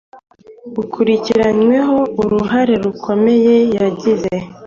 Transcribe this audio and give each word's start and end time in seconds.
ukurikiranyweho 0.81 1.97
uruhare 2.21 2.73
rukomeye 2.83 3.55
yagize 3.77 4.33